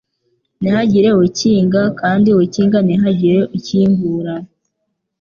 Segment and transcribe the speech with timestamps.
[0.59, 4.33] ntihagire ukinga, kandi ukinga ntihagire ukingura,